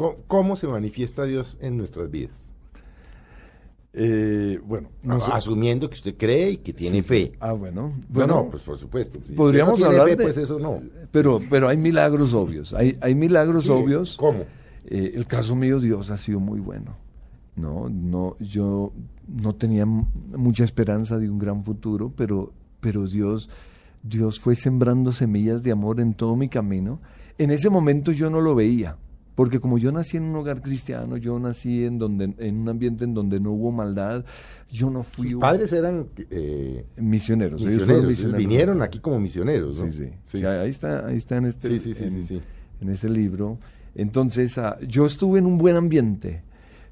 ¿Cómo, 0.00 0.16
cómo 0.26 0.56
se 0.56 0.66
manifiesta 0.66 1.24
Dios 1.24 1.58
en 1.60 1.76
nuestras 1.76 2.10
vidas? 2.10 2.50
Eh, 3.92 4.60
bueno, 4.64 4.88
no. 5.02 5.16
Asumiendo 5.16 5.88
que 5.90 5.94
usted 5.94 6.14
cree 6.16 6.52
y 6.52 6.56
que 6.58 6.72
tiene 6.72 6.98
Sí, 6.98 7.02
fe. 7.02 7.32
Ah, 7.40 7.52
bueno. 7.52 7.88
No, 7.88 8.04
Bueno, 8.08 8.34
no, 8.44 8.50
pues 8.50 8.62
por 8.62 8.78
supuesto. 8.78 9.18
Si 9.26 9.32
podríamos 9.34 9.80
no 9.80 9.86
hablar 9.86 10.08
fe, 10.08 10.16
de- 10.16 10.22
Pues 10.22 10.36
eso 10.36 10.58
no. 10.60 10.80
Pero, 11.10 11.40
pero 11.50 11.68
hay 11.68 11.76
milagros 11.76 12.32
obvios. 12.32 12.72
Hay, 12.72 12.96
hay 13.00 13.14
milagros 13.16 13.64
Sí, 13.64 13.70
obvios. 13.70 14.16
¿Cómo? 14.16 14.44
Eh, 14.86 15.12
el 15.14 15.26
caso 15.26 15.56
mío, 15.56 15.80
Dios 15.80 16.10
ha 16.10 16.16
sido 16.16 16.38
muy 16.38 16.60
bueno. 16.60 16.94
No, 17.56 17.88
no, 17.90 18.36
yo 18.38 18.92
no 19.26 19.54
tenía 19.56 19.84
mucha 19.84 20.64
esperanza 20.64 21.18
de 21.18 21.28
un 21.28 21.38
gran 21.40 21.64
futuro, 21.64 22.12
pero, 22.16 22.52
pero 22.80 23.06
Dios, 23.08 23.50
Dios 24.04 24.38
fue 24.38 24.54
sembrando 24.54 25.10
semillas 25.12 25.62
de 25.64 25.72
amor 25.72 26.00
en 26.00 26.14
todo 26.14 26.36
mi 26.36 26.48
camino. 26.48 27.00
En 27.38 27.50
ese 27.50 27.68
momento 27.70 28.12
yo 28.12 28.30
no 28.30 28.40
lo 28.40 28.54
veía, 28.54 28.96
porque 29.34 29.58
como 29.60 29.78
yo 29.78 29.90
nací 29.92 30.16
en 30.16 30.24
un 30.24 30.36
hogar 30.36 30.60
cristiano, 30.62 31.16
yo 31.16 31.38
nací 31.38 31.84
en 31.84 31.98
donde, 31.98 32.34
en 32.38 32.56
un 32.58 32.68
ambiente 32.68 33.04
en 33.04 33.14
donde 33.14 33.40
no 33.40 33.52
hubo 33.52 33.72
maldad, 33.72 34.24
yo 34.70 34.90
no 34.90 35.02
fui 35.02 35.34
un- 35.34 35.40
Padres 35.40 35.72
eran 35.72 36.06
eh, 36.30 36.84
misioneros. 36.96 37.60
ellos 37.62 37.86
misioneros, 37.86 38.36
vinieron 38.38 38.82
aquí 38.82 38.98
como 38.98 39.18
misioneros, 39.20 39.80
¿no? 39.80 39.90
Sí, 39.90 39.96
sí. 40.26 40.38
Sí, 40.38 40.44
ahí 40.44 40.70
está, 40.70 41.06
ahí 41.06 41.16
está 41.16 41.36
en 41.36 41.46
este, 41.46 41.68
Sí, 41.80 41.94
en 42.80 42.88
ese 42.90 43.08
libro. 43.08 43.58
Entonces, 43.94 44.56
ah, 44.58 44.78
yo 44.86 45.06
estuve 45.06 45.38
en 45.38 45.46
un 45.46 45.58
buen 45.58 45.76
ambiente. 45.76 46.42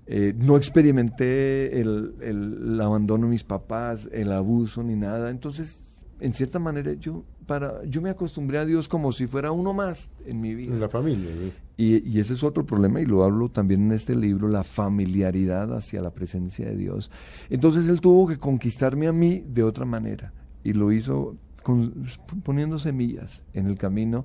Eh, 0.06 0.34
no 0.36 0.56
experimenté 0.56 1.80
el, 1.80 2.14
el- 2.20 2.58
el 2.72 2.80
abandono 2.80 3.26
de 3.26 3.30
mis 3.32 3.44
papás, 3.44 4.08
el 4.12 4.32
abuso 4.32 4.82
ni 4.82 4.96
nada. 4.96 5.30
Entonces, 5.30 5.82
en 6.20 6.32
cierta 6.32 6.58
manera, 6.58 6.92
yo 6.94 7.24
para 7.46 7.84
yo 7.84 8.02
me 8.02 8.10
acostumbré 8.10 8.58
a 8.58 8.64
Dios 8.64 8.88
como 8.88 9.12
si 9.12 9.26
fuera 9.26 9.52
uno 9.52 9.72
más 9.72 10.10
en 10.26 10.40
mi 10.40 10.54
vida. 10.54 10.74
En 10.74 10.80
la 10.80 10.88
familia. 10.88 11.30
¿sí? 11.38 11.52
Y, 11.76 12.08
y 12.08 12.20
ese 12.20 12.34
es 12.34 12.42
otro 12.42 12.66
problema, 12.66 13.00
y 13.00 13.06
lo 13.06 13.22
hablo 13.24 13.48
también 13.48 13.82
en 13.86 13.92
este 13.92 14.14
libro, 14.16 14.48
la 14.48 14.64
familiaridad 14.64 15.74
hacia 15.76 16.02
la 16.02 16.10
presencia 16.10 16.66
de 16.66 16.76
Dios. 16.76 17.10
Entonces 17.50 17.88
él 17.88 18.00
tuvo 18.00 18.26
que 18.26 18.38
conquistarme 18.38 19.06
a 19.06 19.12
mí 19.12 19.44
de 19.46 19.62
otra 19.62 19.84
manera, 19.84 20.32
y 20.64 20.72
lo 20.72 20.92
hizo 20.92 21.36
con- 21.62 22.04
poniendo 22.42 22.78
semillas 22.78 23.44
en 23.54 23.66
el 23.66 23.78
camino, 23.78 24.24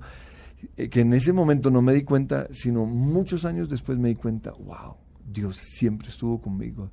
eh, 0.77 0.89
que 0.89 1.01
en 1.01 1.13
ese 1.13 1.31
momento 1.31 1.69
no 1.69 1.81
me 1.81 1.93
di 1.93 2.03
cuenta, 2.03 2.47
sino 2.51 2.85
muchos 2.85 3.45
años 3.45 3.69
después 3.69 3.97
me 3.99 4.09
di 4.09 4.15
cuenta, 4.15 4.51
wow, 4.51 4.95
Dios 5.31 5.57
siempre 5.57 6.07
estuvo 6.09 6.41
conmigo, 6.41 6.89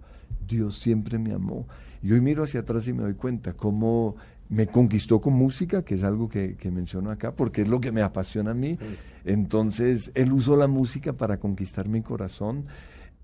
Dios 0.47 0.79
siempre 0.79 1.19
me 1.19 1.33
amó. 1.33 1.67
Y 2.03 2.13
hoy 2.13 2.21
miro 2.21 2.45
hacia 2.45 2.61
atrás 2.61 2.89
y 2.89 2.93
me 2.93 3.03
doy 3.03 3.15
cuenta 3.15 3.53
cómo 3.53 4.17
me 4.51 4.67
conquistó 4.67 5.21
con 5.21 5.33
música, 5.35 5.83
que 5.85 5.95
es 5.95 6.03
algo 6.03 6.29
que, 6.29 6.57
que 6.57 6.71
menciono 6.71 7.11
acá, 7.11 7.33
porque 7.35 7.63
es 7.63 7.69
lo 7.69 7.81
que 7.81 7.93
me 7.93 8.03
apasiona 8.03 8.51
a 8.51 8.55
mí. 8.55 8.77
Entonces, 9.25 10.11
él 10.15 10.33
usó 10.33 10.57
la 10.57 10.67
música 10.67 11.13
para 11.13 11.39
conquistar 11.39 11.89
mi 11.89 12.03
corazón. 12.03 12.67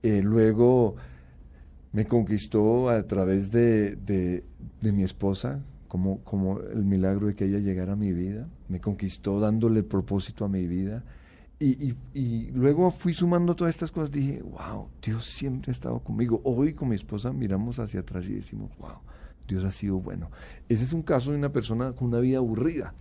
Eh, 0.02 0.22
luego 0.22 0.94
me 1.92 2.06
conquistó 2.06 2.88
a 2.91 3.02
través 3.04 3.50
de, 3.50 3.97
de- 3.97 4.44
de 4.80 4.92
mi 4.92 5.02
esposa, 5.02 5.60
como, 5.88 6.19
como 6.20 6.60
el 6.60 6.84
milagro 6.84 7.26
de 7.28 7.34
que 7.34 7.47
ella 7.47 7.59
llegara 7.59 7.94
a 7.94 7.97
mi 7.97 8.12
vida. 8.12 8.47
Me 8.69 8.81
conquistó 8.81 9.41
dándole 9.41 9.82
propósito 9.82 10.44
a 10.44 10.48
mi 10.48 10.66
vida. 10.66 11.03
Y, 11.59 11.88
y- 11.91 11.97
y 12.15 12.50
luego 12.53 12.91
fui 12.91 13.15
sumando 13.15 13.56
todas 13.56 13.75
estas 13.75 13.91
cosas. 13.91 14.12
Dije, 14.12 14.42
wow, 14.42 14.88
Dios 15.03 15.25
siempre 15.25 15.70
ha 15.70 15.72
estado 15.72 15.98
conmigo. 16.00 16.41
Hoy 16.44 16.75
con 16.75 16.88
mi 16.91 16.94
esposa 16.97 17.32
miramos 17.32 17.78
hacia 17.78 18.00
atrás 18.00 18.28
y 18.28 18.34
decimos, 18.34 18.70
wow, 18.78 18.98
Dios 19.47 19.65
ha 19.65 19.71
sido 19.71 19.99
bueno. 19.99 20.31
Ese 20.69 20.84
es 20.84 20.93
un 20.93 21.03
caso 21.03 21.31
de 21.31 21.39
una 21.39 21.53
persona 21.53 21.93
con 21.93 22.09
una 22.09 22.19
vida 22.19 22.39
aburrida. 22.39 22.95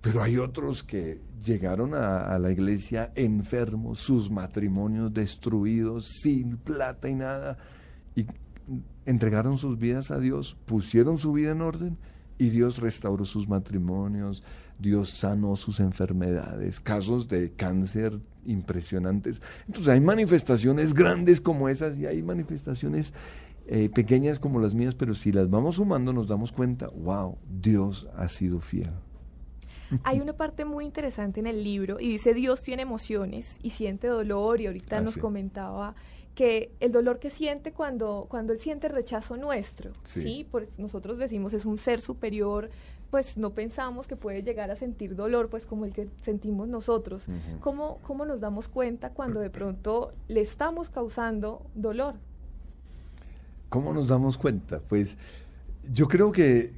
Pero 0.00 0.20
hay 0.20 0.36
otros 0.36 0.82
que 0.82 1.20
llegaron 1.44 1.94
a, 1.94 2.36
la 2.38 2.50
iglesia 2.50 3.12
enfermos, 3.14 4.00
sus 4.00 4.30
matrimonios 4.30 5.14
destruidos, 5.14 6.08
sin 6.22 6.56
plata 6.56 7.08
y 7.08 7.14
nada, 7.14 7.56
y 8.16 8.26
entregaron 9.06 9.58
sus 9.58 9.78
vidas 9.78 10.10
a 10.10 10.18
Dios, 10.18 10.56
pusieron 10.66 11.18
su 11.18 11.32
vida 11.32 11.52
en 11.52 11.62
orden 11.62 11.98
y 12.36 12.50
Dios 12.50 12.78
restauró 12.78 13.24
sus 13.24 13.48
matrimonios, 13.48 14.42
Dios 14.78 15.10
sanó 15.10 15.54
sus 15.54 15.78
enfermedades, 15.78 16.80
casos 16.80 17.28
de 17.28 17.52
cáncer 17.52 18.18
impresionantes. 18.44 19.40
Entonces 19.68 19.92
hay 19.92 20.00
manifestaciones 20.00 20.94
grandes 20.94 21.40
como 21.40 21.68
esas 21.68 21.96
y 21.96 22.06
hay 22.06 22.22
manifestaciones 22.22 23.12
eh, 23.66 23.88
pequeñas 23.88 24.38
como 24.38 24.58
las 24.60 24.74
mías, 24.74 24.94
pero 24.94 25.14
si 25.14 25.32
las 25.32 25.48
vamos 25.50 25.76
sumando 25.76 26.12
nos 26.12 26.26
damos 26.28 26.52
cuenta, 26.52 26.88
wow, 26.88 27.36
Dios 27.60 28.08
ha 28.16 28.28
sido 28.28 28.60
fiel. 28.60 28.90
Hay 30.04 30.20
una 30.20 30.32
parte 30.32 30.64
muy 30.64 30.84
interesante 30.86 31.38
en 31.40 31.46
el 31.46 31.62
libro 31.62 32.00
y 32.00 32.08
dice 32.08 32.32
Dios 32.32 32.62
tiene 32.62 32.82
emociones 32.82 33.58
y 33.62 33.70
siente 33.70 34.06
dolor 34.06 34.60
y 34.60 34.66
ahorita 34.66 34.98
Ah, 34.98 35.00
nos 35.02 35.14
sí. 35.14 35.20
comentaba 35.20 35.94
que 36.34 36.72
el 36.80 36.92
dolor 36.92 37.18
que 37.18 37.28
siente 37.28 37.72
cuando, 37.72 38.24
cuando 38.30 38.54
él 38.54 38.58
siente 38.60 38.88
rechazo 38.88 39.36
nuestro, 39.36 39.90
Sí. 40.04 40.22
¿sí? 40.22 40.46
Por- 40.50 40.66
nosotros 40.78 41.18
decimos 41.18 41.52
es 41.52 41.66
un 41.66 41.76
ser 41.76 42.00
superior, 42.00 42.70
pues 43.10 43.36
no 43.36 43.50
pensamos 43.50 44.06
que 44.06 44.16
puede 44.16 44.42
llegar 44.42 44.70
a 44.70 44.76
sentir 44.76 45.14
dolor 45.14 45.50
pues 45.50 45.66
como 45.66 45.84
el 45.84 45.92
que 45.92 46.08
sentimos 46.22 46.68
nosotros. 46.68 47.26
¿Cómo, 47.60 47.98
¿Cómo 48.00 48.24
nos 48.24 48.40
damos 48.40 48.68
cuenta 48.68 49.10
cuando 49.10 49.40
de 49.40 49.50
pronto 49.58 50.14
le 50.28 50.40
estamos 50.40 50.88
causando 50.88 51.66
dolor? 51.74 52.14
¿Cómo 53.72 53.94
nos 53.94 54.08
damos 54.08 54.36
cuenta? 54.36 54.80
Pues 54.80 55.16
yo 55.90 56.06
creo 56.06 56.30
que, 56.30 56.74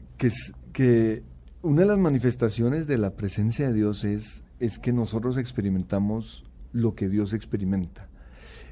que, 0.73 1.25
una 1.61 1.81
de 1.81 1.89
las 1.89 1.99
manifestaciones 1.99 2.87
de 2.87 2.99
la 2.99 3.17
presencia 3.17 3.67
de 3.67 3.75
Dios 3.75 4.05
es, 4.05 4.45
es 4.61 4.79
que 4.79 4.93
nosotros 4.93 5.37
experimentamos 5.37 6.45
lo 6.73 6.95
que 6.95 7.09
Dios 7.09 7.33
experimenta. 7.33 8.07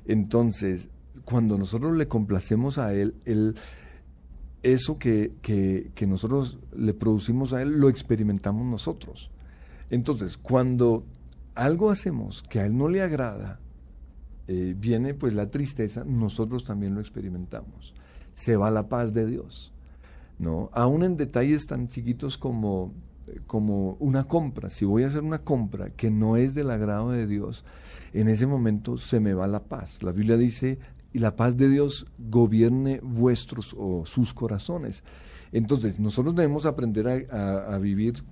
Entonces, 0.07 0.89
cuando 1.25 1.59
nosotros 1.59 1.97
le 1.97 2.07
complacemos 2.07 2.79
a 2.79 2.95
Él, 2.95 3.17
eso 4.63 5.01
que, 5.01 5.33
que- 5.43 5.91
que 5.97 6.07
nosotros 6.07 6.61
le 6.77 6.95
producimos 6.95 7.53
a 7.53 7.61
Él, 7.61 7.81
lo 7.81 7.89
experimentamos 7.89 8.65
nosotros. 8.65 9.33
Entonces, 9.91 10.37
cuando 10.39 11.05
algo 11.57 11.91
hacemos 11.91 12.45
que 12.49 12.61
a 12.61 12.67
Él 12.67 12.77
no 12.79 12.89
le 12.89 13.03
agrada, 13.03 13.59
eh, 14.47 14.77
viene 14.79 15.13
pues 15.13 15.35
la 15.35 15.51
tristeza, 15.51 16.05
nosotros 16.05 16.63
también 16.63 16.95
lo 16.95 17.01
experimentamos. 17.01 17.95
Se 18.35 18.57
va 18.57 18.71
la 18.71 18.89
paz 18.89 19.13
de 19.13 19.27
Dios. 19.27 19.73
¿no? 20.39 20.71
Aún 20.73 21.05
en 21.05 21.17
detalles 21.17 21.67
tan 21.67 21.89
chiquitos 21.89 22.37
como, 22.37 22.93
como 23.47 23.97
una 24.01 24.25
compra. 24.25 24.71
Si 24.71 24.85
voy 24.85 25.05
a 25.05 25.07
hacer 25.07 25.23
una 25.23 25.39
compra 25.39 25.91
que 25.91 26.11
no 26.11 26.37
es 26.37 26.55
del 26.55 26.71
agrado 26.71 27.11
de 27.11 27.27
Dios, 27.27 27.65
en 28.13 28.29
ese 28.29 28.47
momento 28.47 28.97
se 28.97 29.21
me 29.21 29.35
va 29.35 29.47
la 29.47 29.61
paz. 29.65 30.03
La 30.03 30.11
Biblia 30.13 30.37
dice, 30.37 30.79
y 31.13 31.19
la 31.19 31.37
paz 31.37 31.57
de 31.57 31.69
Dios 31.69 32.07
gobierne 32.19 33.01
vuestros 33.03 33.75
o 33.79 34.05
sus 34.07 34.35
corazones. 34.35 35.05
Entonces, 35.53 36.01
nosotros 36.01 36.35
debemos 36.35 36.67
aprender 36.67 37.29
a- 37.31 37.75
a 37.75 37.79
vivir 37.79 38.25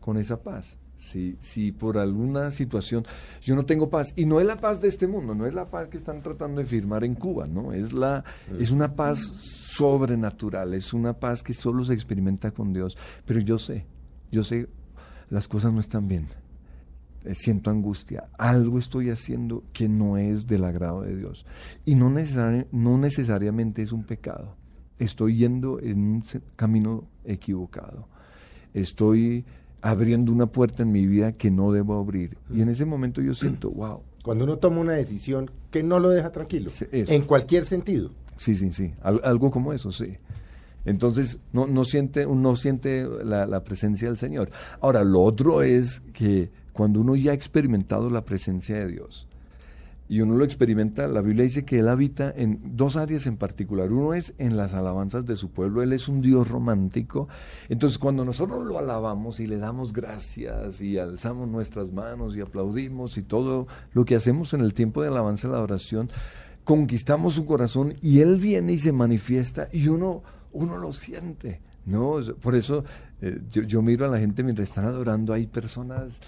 con 0.00 0.16
esa 0.16 0.42
paz. 0.42 0.78
Si, 1.02 1.36
si 1.40 1.72
por 1.72 1.98
alguna 1.98 2.52
situación 2.52 3.04
yo 3.42 3.56
no 3.56 3.64
tengo 3.66 3.90
paz, 3.90 4.12
y 4.14 4.24
no 4.24 4.38
es 4.38 4.46
la 4.46 4.56
paz 4.56 4.80
de 4.80 4.86
este 4.86 5.08
mundo, 5.08 5.34
no 5.34 5.46
es 5.46 5.52
la 5.52 5.66
paz 5.68 5.88
que 5.88 5.96
están 5.96 6.22
tratando 6.22 6.60
de 6.60 6.66
firmar 6.66 7.02
en 7.02 7.16
Cuba, 7.16 7.46
¿no? 7.48 7.72
Es, 7.72 7.92
la, 7.92 8.22
es 8.60 8.70
una 8.70 8.94
paz 8.94 9.18
sobrenatural, 9.18 10.74
es 10.74 10.92
una 10.92 11.14
paz 11.14 11.42
que 11.42 11.54
solo 11.54 11.84
se 11.84 11.94
experimenta 11.94 12.52
con 12.52 12.72
Dios. 12.72 12.96
Pero 13.26 13.40
yo 13.40 13.58
sé, 13.58 13.84
yo 14.30 14.44
sé, 14.44 14.68
las 15.28 15.48
cosas 15.48 15.72
no 15.72 15.80
están 15.80 16.06
bien. 16.06 16.28
Eh, 17.24 17.34
Siento 17.34 17.70
angustia, 17.70 18.28
algo 18.38 18.78
estoy 18.78 19.10
haciendo 19.10 19.64
que 19.72 19.88
no 19.88 20.18
es 20.18 20.46
del 20.46 20.64
agrado 20.64 21.02
de 21.02 21.16
Dios. 21.16 21.44
Y 21.84 21.96
no, 21.96 22.10
necesari- 22.10 22.66
no 22.70 22.96
necesariamente 22.96 23.82
es 23.82 23.90
un 23.92 24.04
pecado. 24.04 24.54
Estoy 25.00 25.36
yendo 25.36 25.80
en 25.80 25.98
un 25.98 26.24
camino 26.54 27.08
equivocado. 27.24 28.06
Estoy 28.72 29.44
abriendo 29.82 30.32
una 30.32 30.46
puerta 30.46 30.82
en 30.84 30.92
mi 30.92 31.06
vida 31.06 31.32
que 31.32 31.50
no 31.50 31.72
debo 31.72 31.98
abrir. 31.98 32.38
Y 32.54 32.62
en 32.62 32.68
ese 32.68 32.84
momento 32.84 33.20
yo 33.20 33.34
siento, 33.34 33.70
wow, 33.70 34.00
Cuando 34.22 34.44
uno 34.44 34.56
toma 34.58 34.80
una 34.80 34.92
decisión 34.92 35.50
que 35.70 35.82
no 35.82 35.98
lo 35.98 36.08
deja 36.10 36.30
tranquilo, 36.30 36.70
eso. 36.70 37.12
en 37.12 37.22
cualquier 37.22 37.64
sentido. 37.64 38.10
Sí, 38.36 38.54
sí, 38.54 38.70
sí. 38.72 38.92
Al- 39.02 39.20
algo 39.24 39.50
como 39.50 39.72
eso, 39.72 39.90
sí. 39.92 40.16
Entonces, 40.84 41.38
no, 41.52 41.66
no 41.66 41.84
siente, 41.84 42.26
uno 42.26 42.56
siente 42.56 43.06
la, 43.24 43.46
la 43.46 43.62
presencia 43.62 44.08
del 44.08 44.16
Señor. 44.16 44.50
Ahora, 44.80 45.04
lo 45.04 45.20
otro 45.22 45.62
es 45.62 46.00
que 46.12 46.50
cuando 46.72 47.00
uno 47.00 47.14
ya 47.14 47.30
ha 47.32 47.34
experimentado 47.34 48.10
la 48.10 48.24
presencia 48.24 48.76
de 48.78 48.88
Dios, 48.88 49.28
y 50.08 50.20
uno 50.20 50.36
lo 50.36 50.44
experimenta, 50.44 51.06
la 51.08 51.22
Biblia 51.22 51.44
dice 51.44 51.64
que 51.64 51.78
Él 51.78 51.88
habita 51.88 52.32
en 52.36 52.76
dos 52.76 52.96
áreas 52.96 53.26
en 53.26 53.36
particular. 53.36 53.90
Uno 53.90 54.14
es 54.14 54.34
en 54.36 54.56
las 54.56 54.74
alabanzas 54.74 55.24
de 55.24 55.36
su 55.36 55.50
pueblo, 55.50 55.82
Él 55.82 55.92
es 55.92 56.08
un 56.08 56.20
Dios 56.20 56.48
romántico. 56.48 57.28
Entonces 57.68 57.98
cuando 57.98 58.24
nosotros 58.24 58.66
lo 58.66 58.78
alabamos 58.78 59.40
y 59.40 59.46
le 59.46 59.56
damos 59.56 59.92
gracias 59.92 60.82
y 60.82 60.98
alzamos 60.98 61.48
nuestras 61.48 61.92
manos 61.92 62.36
y 62.36 62.40
aplaudimos 62.40 63.16
y 63.16 63.22
todo 63.22 63.66
lo 63.92 64.04
que 64.04 64.16
hacemos 64.16 64.52
en 64.52 64.60
el 64.60 64.74
tiempo 64.74 65.00
de 65.02 65.08
alabanza 65.08 65.48
y 65.48 65.52
la 65.52 65.60
oración, 65.60 66.10
conquistamos 66.64 67.34
su 67.34 67.46
corazón 67.46 67.94
y 68.02 68.20
Él 68.20 68.38
viene 68.38 68.74
y 68.74 68.78
se 68.78 68.92
manifiesta 68.92 69.68
y 69.72 69.88
uno, 69.88 70.22
uno 70.52 70.76
lo 70.76 70.92
siente. 70.92 71.60
¿no? 71.86 72.16
Por 72.40 72.54
eso 72.54 72.84
eh, 73.22 73.40
yo, 73.48 73.80
miro 73.82 74.04
a 74.04 74.08
la 74.08 74.18
gente 74.18 74.42
mientras 74.42 74.68
están 74.68 74.84
adorando, 74.84 75.32
hay 75.32 75.46
personas... 75.46 76.20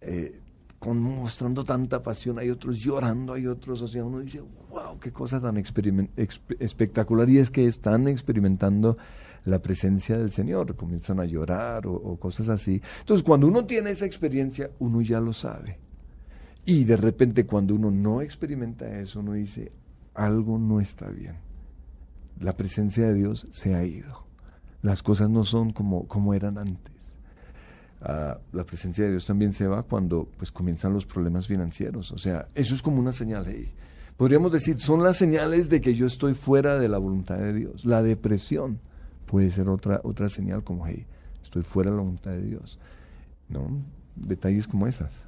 Eh, 0.00 0.41
con, 0.82 1.00
mostrando 1.00 1.62
tanta 1.62 2.02
pasión, 2.02 2.40
hay 2.40 2.50
otros 2.50 2.80
llorando, 2.80 3.34
hay 3.34 3.46
otros, 3.46 3.80
o 3.82 3.86
sea, 3.86 4.04
uno 4.04 4.18
dice, 4.18 4.42
wow, 4.68 4.98
qué 4.98 5.12
cosa 5.12 5.38
tan 5.38 5.56
espectacular, 5.56 7.30
y 7.30 7.38
es 7.38 7.52
que 7.52 7.68
están 7.68 8.08
experimentando 8.08 8.98
la 9.44 9.62
presencia 9.62 10.18
del 10.18 10.32
Señor, 10.32 10.74
comienzan 10.74 11.20
a 11.20 11.24
llorar 11.24 11.86
o, 11.86 12.16
cosas 12.16 12.48
así. 12.48 12.82
Entonces, 12.98 13.22
cuando 13.22 13.46
uno 13.46 13.64
tiene 13.64 13.92
esa 13.92 14.06
experiencia, 14.06 14.72
uno 14.80 15.02
ya 15.02 15.20
lo 15.20 15.32
sabe. 15.32 15.78
Y 16.64 16.82
de 16.82 16.96
repente, 16.96 17.46
cuando 17.46 17.76
uno 17.76 17.92
no 17.92 18.20
experimenta 18.20 18.98
eso, 18.98 19.20
uno 19.20 19.34
dice, 19.34 19.70
algo 20.14 20.58
no 20.58 20.80
está 20.80 21.08
bien. 21.10 21.36
La 22.40 22.56
presencia 22.56 23.06
de 23.06 23.14
Dios 23.14 23.46
se 23.52 23.76
ha 23.76 23.84
ido. 23.84 24.26
Las 24.80 25.04
cosas 25.04 25.30
no 25.30 25.44
son 25.44 25.72
como, 25.72 26.08
como 26.08 26.34
eran 26.34 26.58
antes 26.58 27.01
la 28.02 28.64
presencia 28.64 29.04
de 29.04 29.10
Dios 29.10 29.26
también 29.26 29.52
se 29.52 29.66
va 29.66 29.84
cuando 29.84 30.28
pues 30.36 30.50
comienzan 30.50 30.92
los 30.92 31.06
problemas 31.06 31.46
financieros. 31.46 32.10
O 32.12 32.18
sea, 32.18 32.48
eso 32.54 32.74
es 32.74 32.82
como 32.82 32.98
una 32.98 33.12
señal. 33.12 33.46
podríamos 34.16 34.52
decir, 34.52 34.80
son 34.80 35.02
las 35.02 35.16
señales 35.16 35.68
de 35.68 35.80
que 35.80 35.94
yo 35.94 36.06
estoy 36.06 36.34
fuera 36.34 36.78
de 36.78 36.88
la 36.88 36.98
voluntad 36.98 37.38
de 37.38 37.52
Dios. 37.52 37.84
La 37.84 38.02
depresión 38.02 38.80
puede 39.26 39.50
ser 39.50 39.68
otra, 39.68 40.00
otra 40.02 40.28
señal 40.28 40.64
como, 40.64 40.86
hey, 40.86 41.06
estoy 41.42 41.62
fuera 41.62 41.90
de 41.90 41.96
la 41.96 42.02
voluntad 42.02 42.32
de 42.32 42.42
Dios. 42.42 42.78
¿No? 43.48 43.68
Detalles 44.16 44.66
como 44.66 44.86
esas. 44.86 45.26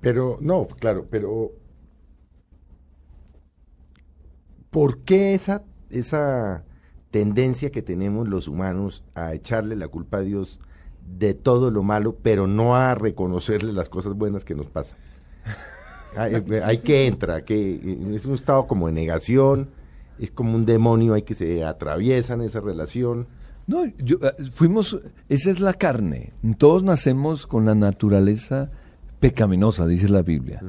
Pero, 0.00 0.38
no, 0.40 0.66
claro, 0.66 1.06
pero 1.08 1.52
¿por 4.70 4.98
qué 5.04 5.34
esa, 5.34 5.62
esa 5.90 6.64
tendencia 7.12 7.70
que 7.70 7.82
tenemos 7.82 8.26
los 8.26 8.48
humanos 8.48 9.04
a 9.14 9.32
echarle 9.32 9.76
la 9.76 9.86
culpa 9.86 10.16
a 10.16 10.22
Dios 10.22 10.58
de 11.06 11.34
todo 11.34 11.70
lo 11.70 11.82
malo, 11.82 12.16
pero 12.22 12.46
no 12.46 12.76
a 12.76 12.94
reconocerle 12.94 13.72
las 13.72 13.88
cosas 13.88 14.14
buenas 14.14 14.44
que 14.44 14.54
nos 14.54 14.66
pasan. 14.66 14.98
hay, 16.16 16.78
que 16.78 17.06
entrar, 17.06 17.44
que 17.44 17.98
es 18.14 18.26
un 18.26 18.34
estado 18.34 18.66
como 18.66 18.86
de 18.86 18.92
negación, 18.92 19.70
es 20.18 20.30
como 20.30 20.54
un 20.54 20.66
demonio, 20.66 21.14
hay 21.14 21.22
que 21.22 21.34
se 21.34 21.64
atraviesan 21.64 22.42
esa 22.42 22.60
relación. 22.60 23.26
No, 23.66 23.86
yo, 23.98 24.18
eh, 24.22 24.44
fuimos, 24.52 24.98
esa 25.28 25.50
es 25.50 25.60
la 25.60 25.74
carne. 25.74 26.32
Todos 26.58 26.82
nacemos 26.82 27.46
con 27.46 27.64
la 27.64 27.74
naturaleza 27.74 28.70
pecaminosa, 29.20 29.86
dice 29.86 30.08
la 30.08 30.22
Biblia. 30.22 30.62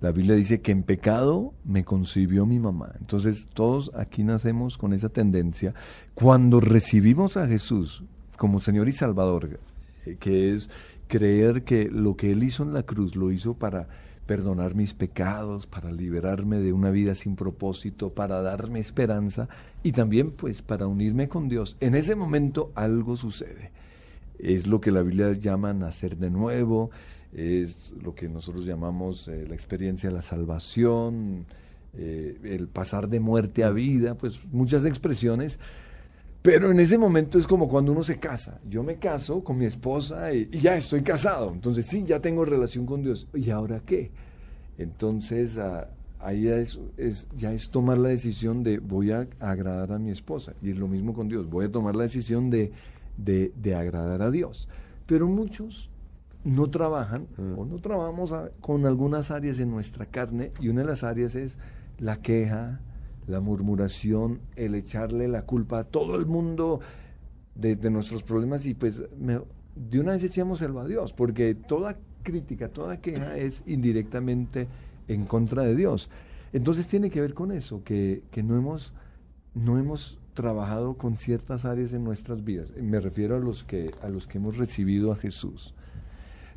La 0.00 0.10
Biblia 0.10 0.34
dice 0.34 0.60
que 0.60 0.72
en 0.72 0.82
pecado 0.82 1.54
me 1.64 1.84
concibió 1.84 2.44
mi 2.44 2.58
mamá. 2.58 2.92
Entonces 2.98 3.46
todos 3.54 3.92
aquí 3.94 4.24
nacemos 4.24 4.76
con 4.78 4.92
esa 4.92 5.10
tendencia. 5.10 5.74
Cuando 6.14 6.58
recibimos 6.58 7.36
a 7.36 7.46
Jesús 7.46 8.02
como 8.36 8.60
Señor 8.60 8.88
y 8.88 8.92
Salvador, 8.92 9.60
eh, 10.06 10.16
que 10.18 10.52
es 10.52 10.70
creer 11.08 11.64
que 11.64 11.88
lo 11.90 12.16
que 12.16 12.32
Él 12.32 12.42
hizo 12.42 12.62
en 12.62 12.72
la 12.72 12.82
cruz 12.84 13.16
lo 13.16 13.30
hizo 13.30 13.54
para 13.54 13.88
perdonar 14.26 14.74
mis 14.74 14.94
pecados, 14.94 15.66
para 15.66 15.90
liberarme 15.92 16.58
de 16.58 16.72
una 16.72 16.90
vida 16.90 17.14
sin 17.14 17.36
propósito, 17.36 18.10
para 18.10 18.40
darme 18.40 18.80
esperanza 18.80 19.48
y 19.82 19.92
también 19.92 20.30
pues 20.30 20.62
para 20.62 20.86
unirme 20.86 21.28
con 21.28 21.48
Dios. 21.48 21.76
En 21.80 21.94
ese 21.94 22.14
momento 22.14 22.72
algo 22.74 23.16
sucede. 23.16 23.72
Es 24.38 24.66
lo 24.66 24.80
que 24.80 24.90
la 24.90 25.02
Biblia 25.02 25.32
llama 25.32 25.72
nacer 25.72 26.16
de 26.16 26.30
nuevo, 26.30 26.90
es 27.32 27.94
lo 28.02 28.14
que 28.14 28.28
nosotros 28.28 28.64
llamamos 28.64 29.28
eh, 29.28 29.46
la 29.48 29.54
experiencia 29.54 30.08
de 30.08 30.16
la 30.16 30.22
salvación, 30.22 31.46
eh, 31.94 32.38
el 32.44 32.68
pasar 32.68 33.08
de 33.08 33.20
muerte 33.20 33.64
a 33.64 33.70
vida, 33.70 34.16
pues 34.16 34.40
muchas 34.50 34.84
expresiones 34.84 35.58
pero 36.42 36.72
en 36.72 36.80
ese 36.80 36.98
momento 36.98 37.38
es 37.38 37.46
como 37.46 37.68
cuando 37.68 37.92
uno 37.92 38.02
se 38.02 38.18
casa. 38.18 38.60
Yo 38.68 38.82
me 38.82 38.96
caso 38.96 39.44
con 39.44 39.56
mi 39.56 39.64
esposa 39.64 40.34
y, 40.34 40.50
ya 40.50 40.76
estoy 40.76 41.02
casado. 41.02 41.52
Entonces 41.52 41.86
sí, 41.86 42.04
ya 42.04 42.20
tengo 42.20 42.44
relación 42.44 42.84
con 42.84 43.02
Dios. 43.02 43.28
¿Y 43.32 43.50
ahora 43.50 43.80
qué? 43.86 44.10
Entonces 44.76 45.56
ah, 45.56 45.88
ahí 46.18 46.42
ya 46.42 46.56
es, 46.56 46.80
ya 47.36 47.52
es 47.52 47.70
tomar 47.70 47.98
la 47.98 48.08
decisión 48.08 48.64
de 48.64 48.80
voy 48.80 49.12
a 49.12 49.28
agradar 49.38 49.92
a 49.92 49.98
mi 50.00 50.10
esposa. 50.10 50.52
Y 50.60 50.70
es 50.70 50.76
lo 50.76 50.88
mismo 50.88 51.14
con 51.14 51.28
Dios. 51.28 51.48
Voy 51.48 51.66
a 51.66 51.70
tomar 51.70 51.94
la 51.94 52.02
decisión 52.02 52.50
de, 52.50 52.72
de, 53.16 53.74
agradar 53.76 54.22
a 54.22 54.30
Dios. 54.32 54.68
Pero 55.06 55.28
muchos 55.28 55.90
no 56.42 56.70
trabajan 56.70 57.28
mm. 57.36 57.56
o 57.56 57.64
no 57.64 57.78
trabajamos 57.78 58.34
con 58.60 58.84
algunas 58.84 59.30
áreas 59.30 59.60
en 59.60 59.70
nuestra 59.70 60.06
carne 60.06 60.50
y 60.60 60.70
una 60.70 60.80
de 60.80 60.88
las 60.88 61.04
áreas 61.04 61.36
es 61.36 61.56
la 62.00 62.16
queja, 62.16 62.80
la 63.26 63.40
murmuración, 63.40 64.40
el 64.56 64.74
echarle 64.74 65.28
la 65.28 65.42
culpa 65.42 65.80
a 65.80 65.84
todo 65.84 66.16
el 66.16 66.26
mundo 66.26 66.80
de, 67.54 67.76
nuestros 67.90 68.22
problemas 68.22 68.66
y 68.66 68.74
pues 68.74 69.02
de 69.74 70.00
una 70.00 70.12
vez 70.12 70.24
echemos 70.24 70.62
a 70.62 70.84
Dios, 70.84 71.12
porque 71.12 71.54
toda 71.54 71.96
crítica, 72.22 72.68
toda 72.68 73.00
queja 73.00 73.36
es 73.36 73.62
indirectamente 73.66 74.68
en 75.08 75.24
contra 75.24 75.62
de 75.62 75.74
Dios. 75.74 76.10
Entonces 76.52 76.86
tiene 76.86 77.10
que 77.10 77.20
ver 77.20 77.34
con 77.34 77.52
eso, 77.52 77.82
que, 77.84 78.22
que 78.30 78.42
no, 78.42 78.56
hemos, 78.56 78.92
no 79.54 79.78
hemos 79.78 80.18
trabajado 80.34 80.94
con 80.94 81.16
ciertas 81.16 81.64
áreas 81.64 81.92
en 81.92 82.04
nuestras 82.04 82.44
vidas. 82.44 82.72
Me 82.76 83.00
refiero 83.00 83.36
a 83.36 83.38
los 83.38 83.64
que, 83.64 83.92
a 84.02 84.08
los 84.08 84.26
que 84.26 84.38
hemos 84.38 84.56
recibido 84.56 85.12
a 85.12 85.16
Jesús. 85.16 85.74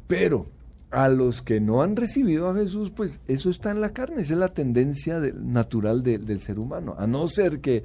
Pero 0.08 0.48
a 0.92 1.10
los 1.10 1.42
que 1.42 1.60
no 1.60 1.82
han 1.82 1.96
recibido 1.96 2.50
a 2.50 2.56
Jesús, 2.56 2.92
pues 2.92 3.20
eso 3.28 3.50
está 3.50 3.72
en 3.72 3.82
la 3.82 3.92
carne, 3.92 4.22
esa 4.22 4.34
es 4.34 4.40
la 4.40 4.54
tendencia 4.54 5.20
natural 5.20 6.04
del 6.04 6.40
ser 6.40 6.60
humano, 6.60 6.96
a 6.98 7.08
no 7.08 7.28
ser 7.28 7.60
que 7.60 7.84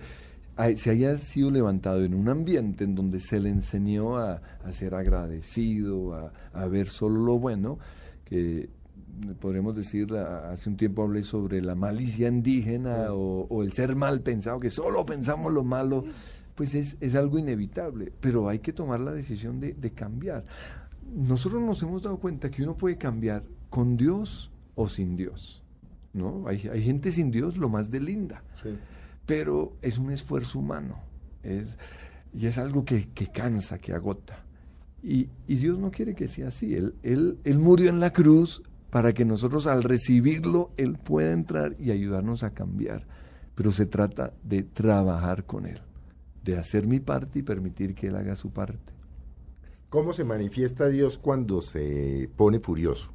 se 0.76 0.90
haya 0.90 1.16
sido 1.16 1.50
levantado 1.50 2.04
en 2.04 2.14
un 2.14 2.28
ambiente 2.28 2.84
en 2.84 2.94
donde 2.94 3.18
se 3.18 3.40
le 3.40 3.48
enseñó 3.48 4.18
a, 4.18 4.40
ser 4.70 4.94
agradecido, 4.94 6.30
a, 6.52 6.66
ver 6.66 6.88
solo 6.88 7.24
lo 7.24 7.38
bueno, 7.38 7.78
que 8.24 8.68
podríamos 9.40 9.74
decir, 9.74 10.14
hace 10.14 10.68
un 10.68 10.76
tiempo 10.76 11.02
hablé 11.02 11.22
sobre 11.22 11.62
la 11.62 11.74
malicia 11.74 12.28
indígena 12.28 13.12
o, 13.12 13.62
el 13.62 13.72
ser 13.72 13.96
mal 13.96 14.20
pensado, 14.20 14.60
que 14.60 14.70
solo 14.70 15.06
pensamos 15.06 15.52
lo 15.52 15.64
malo, 15.64 16.04
pues 16.54 16.74
es, 16.74 17.14
algo 17.14 17.38
inevitable, 17.38 18.12
pero 18.20 18.48
hay 18.48 18.58
que 18.58 18.72
tomar 18.72 19.00
la 19.00 19.12
decisión 19.12 19.60
de 19.60 19.90
cambiar 19.92 20.44
nosotros 21.14 21.62
nos 21.62 21.82
hemos 21.82 22.02
dado 22.02 22.18
cuenta 22.18 22.50
que 22.50 22.62
uno 22.62 22.76
puede 22.76 22.96
cambiar 22.96 23.44
con 23.68 23.96
Dios 23.96 24.50
o 24.74 24.88
sin 24.88 25.16
Dios. 25.16 25.62
¿no? 26.12 26.46
Hay, 26.46 26.68
hay 26.68 26.82
gente 26.82 27.12
sin 27.12 27.30
Dios 27.30 27.56
lo 27.56 27.68
más 27.68 27.90
de 27.90 28.00
linda, 28.00 28.42
pero 29.26 29.76
es 29.82 29.98
un 29.98 30.10
esfuerzo 30.10 30.58
humano 30.58 31.10
es, 31.42 31.76
y 32.32 32.46
es 32.46 32.58
algo 32.58 32.84
que, 32.84 33.06
cansa, 33.32 33.78
que 33.78 33.92
agota. 33.92 34.44
Y, 35.02 35.28
Dios 35.46 35.78
no 35.78 35.90
quiere 35.90 36.14
que 36.14 36.28
sea 36.28 36.48
así. 36.48 36.74
Él, 36.74 36.94
él, 37.02 37.38
él 37.44 37.58
murió 37.58 37.90
en 37.90 38.00
la 38.00 38.12
cruz 38.12 38.62
para 38.90 39.12
que 39.12 39.24
nosotros 39.24 39.66
al 39.66 39.82
recibirlo, 39.82 40.72
Él 40.76 40.98
pueda 40.98 41.32
entrar 41.32 41.76
y 41.78 41.90
ayudarnos 41.90 42.42
a 42.42 42.50
cambiar. 42.50 43.06
Pero 43.54 43.72
se 43.72 43.86
trata 43.86 44.32
de 44.42 44.62
trabajar 44.62 45.44
con 45.44 45.66
Él, 45.66 45.80
de 46.44 46.58
hacer 46.58 46.86
mi 46.86 47.00
parte 47.00 47.38
y 47.38 47.42
permitir 47.42 47.94
que 47.94 48.08
Él 48.08 48.16
haga 48.16 48.36
su 48.36 48.50
parte. 48.50 48.92
¿Cómo 49.90 50.12
se 50.12 50.22
manifiesta 50.24 50.88
Dios 50.88 51.18
cuando 51.18 51.62
se 51.62 52.30
pone 52.36 52.60
furioso? 52.60 53.10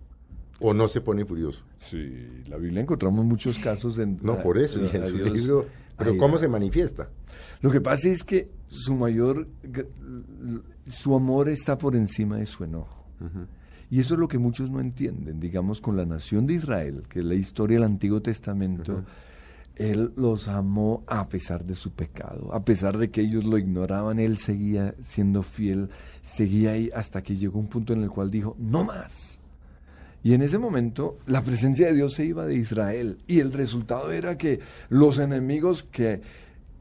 ¿O 0.59 0.73
no 0.73 0.87
se 0.89 1.01
pone 1.01 1.25
furioso? 1.25 1.63
Sí, 1.79 2.43
la 2.47 2.57
Biblia 2.57 2.81
encontramos 2.81 3.25
muchos 3.25 3.57
casos 3.59 3.97
en... 3.97 4.19
No, 4.21 4.41
por 4.41 4.57
eso, 4.57 4.79
en 4.79 5.05
su 5.05 5.17
libro, 5.17 5.65
pero 5.97 6.17
¿cómo 6.17 6.37
se 6.37 6.47
manifiesta? 6.49 7.09
Lo 7.61 7.71
que 7.71 7.79
pasa 7.79 8.09
es 8.09 8.23
que 8.23 8.49
su 8.67 8.95
mayor, 8.95 9.47
su 10.87 11.15
amor 11.15 11.47
está 11.49 11.77
por 11.77 11.95
encima 11.95 12.37
de 12.37 12.45
su 12.45 12.63
enojo. 12.63 13.05
Y 13.89 13.99
eso 13.99 14.15
es 14.15 14.19
lo 14.19 14.27
que 14.27 14.37
muchos 14.37 14.69
no 14.69 14.81
entienden, 14.81 15.39
digamos, 15.39 15.79
con 15.79 15.95
la 15.95 16.05
nación 16.05 16.45
de 16.45 16.55
Israel, 16.55 17.03
que 17.07 17.19
es 17.19 17.25
la 17.25 17.35
historia 17.35 17.77
del 17.77 17.85
Antiguo 17.85 18.21
Testamento. 18.21 19.03
Él 19.75 20.13
los 20.15 20.47
amó 20.47 21.03
a 21.07 21.27
pesar 21.27 21.65
de 21.65 21.75
su 21.75 21.91
pecado, 21.91 22.53
a 22.53 22.63
pesar 22.63 22.97
de 22.97 23.09
que 23.09 23.21
ellos 23.21 23.43
lo 23.43 23.57
ignoraban, 23.57 24.19
Él 24.19 24.37
seguía 24.37 24.95
siendo 25.03 25.43
fiel, 25.43 25.89
seguía 26.21 26.71
ahí 26.71 26.89
hasta 26.95 27.21
que 27.21 27.35
llegó 27.35 27.59
un 27.59 27.67
punto 27.67 27.93
en 27.93 28.03
el 28.03 28.09
cual 28.09 28.31
dijo, 28.31 28.55
no 28.57 28.85
más. 28.85 29.39
Y 30.23 30.33
en 30.33 30.41
ese 30.41 30.57
momento 30.57 31.19
la 31.27 31.43
presencia 31.43 31.87
de 31.87 31.93
Dios 31.93 32.13
se 32.13 32.25
iba 32.25 32.45
de 32.45 32.55
Israel 32.55 33.17
y 33.27 33.41
el 33.41 33.53
resultado 33.53 34.11
era 34.11 34.37
que 34.37 34.59
los 34.89 35.19
enemigos 35.19 35.83
que, 35.91 36.21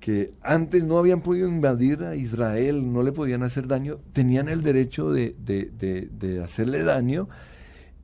que 0.01 0.33
antes 0.41 0.83
no 0.85 0.97
habían 0.97 1.21
podido 1.21 1.49
invadir 1.49 2.05
a 2.05 2.17
Israel, 2.17 2.91
no 2.93 3.03
le 3.03 3.13
podían 3.13 3.43
hacer 3.43 3.67
daño, 3.67 3.99
tenían 4.13 4.49
el 4.49 4.63
derecho 4.63 5.11
de, 5.11 5.35
de, 5.39 5.71
de, 6.11 6.43
hacerle 6.43 6.85
daño 6.85 7.29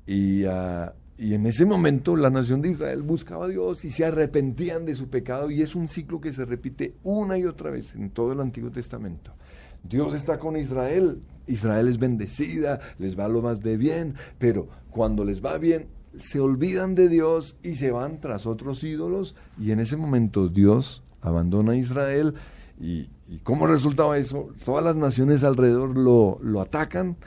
y, 0.06 0.44
uh, 0.44 0.90
y 1.20 1.34
en 1.34 1.44
ese 1.44 1.66
momento 1.66 2.16
la 2.16 2.30
nación 2.30 2.62
de 2.62 2.70
Israel 2.70 3.02
buscaba 3.02 3.44
a 3.44 3.48
Dios 3.48 3.84
y 3.84 3.90
se 3.90 4.06
arrepentían 4.06 4.86
de 4.86 4.94
su 4.94 5.08
pecado 5.08 5.50
y 5.50 5.60
es 5.60 5.74
un 5.74 5.86
ciclo 5.86 6.18
que 6.18 6.32
se 6.32 6.46
repite 6.46 6.94
una 7.02 7.36
y 7.36 7.44
otra 7.44 7.70
vez 7.70 7.94
en 7.94 8.08
todo 8.08 8.32
el 8.32 8.40
Antiguo 8.40 8.70
Testamento. 8.70 9.32
Dios 9.82 10.14
está 10.14 10.38
con 10.38 10.56
Israel, 10.56 11.20
Israel 11.46 11.88
es 11.88 11.98
bendecida, 11.98 12.80
les 12.98 13.18
va 13.18 13.28
lo 13.28 13.42
más 13.42 13.60
de 13.60 13.76
bien, 13.76 14.14
pero 14.38 14.68
cuando 14.88 15.26
les 15.26 15.44
va 15.44 15.58
bien 15.58 15.88
se 16.18 16.40
olvidan 16.40 16.94
de 16.94 17.10
Dios 17.10 17.54
y 17.62 17.74
se 17.74 17.90
van 17.90 18.18
tras 18.20 18.46
otros 18.46 18.82
ídolos 18.82 19.36
y 19.58 19.72
en 19.72 19.80
ese 19.80 19.98
momento 19.98 20.48
Dios 20.48 21.02
abandona 21.20 21.72
a 21.72 21.76
Israel 21.76 22.34
y, 22.80 23.10
y 23.28 23.40
como 23.42 23.66
resultado 23.66 24.14
eso, 24.14 24.48
todas 24.64 24.82
las 24.82 24.96
naciones 24.96 25.44
alrededor 25.44 25.98
lo, 25.98 26.38
lo 26.42 26.62
atacan 26.62 27.18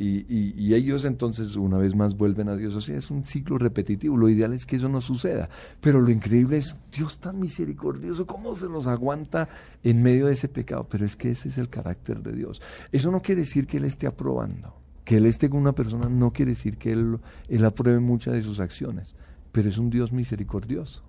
y, 0.00 0.74
ellos 0.74 1.04
entonces 1.04 1.56
una 1.56 1.76
vez 1.76 1.96
más 1.96 2.16
vuelven 2.16 2.48
a 2.48 2.56
Dios. 2.56 2.74
O 2.76 2.80
sea, 2.80 2.96
es 2.96 3.10
un 3.10 3.24
ciclo 3.24 3.58
repetitivo. 3.58 4.16
Lo 4.16 4.28
ideal 4.28 4.52
es 4.52 4.64
que 4.64 4.76
eso 4.76 4.88
no 4.88 5.00
suceda. 5.00 5.48
Pero 5.80 6.00
lo 6.00 6.10
increíble 6.10 6.58
es 6.58 6.76
Dios 6.92 7.18
tan 7.18 7.40
misericordioso, 7.40 8.26
cómo 8.26 8.54
se 8.54 8.68
nos 8.68 8.86
aguanta 8.86 9.48
en 9.82 10.02
medio 10.02 10.26
de 10.26 10.34
ese 10.34 10.48
pecado. 10.48 10.86
Pero 10.88 11.04
es 11.04 11.16
que 11.16 11.32
ese 11.32 11.48
es 11.48 11.58
el 11.58 11.68
carácter 11.68 12.22
de 12.22 12.32
Dios. 12.32 12.62
Eso 12.92 13.10
no 13.10 13.22
quiere 13.22 13.40
decir 13.40 13.66
que 13.66 13.78
Él 13.78 13.84
esté 13.84 14.06
aprobando. 14.06 14.72
Que 15.04 15.16
Él 15.16 15.26
esté 15.26 15.50
con 15.50 15.60
una 15.60 15.72
persona 15.72 16.08
no 16.08 16.32
quiere 16.32 16.52
decir 16.52 16.76
que 16.76 16.92
Él, 16.92 17.18
él 17.48 17.64
apruebe 17.64 17.98
muchas 17.98 18.34
de 18.34 18.42
sus 18.42 18.60
acciones. 18.60 19.16
Pero 19.50 19.68
es 19.68 19.78
un 19.78 19.90
Dios 19.90 20.12
misericordioso. 20.12 21.02